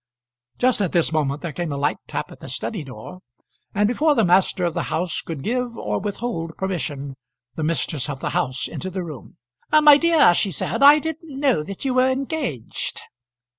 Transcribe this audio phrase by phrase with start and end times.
[0.57, 3.19] Just at this moment there came a light tap at the study door,
[3.75, 7.15] and before the master of the house could give or withhold permission
[7.53, 9.37] the mistress of the house entered the room.
[9.71, 13.03] "My dear," she said, "I didn't know that you were engaged."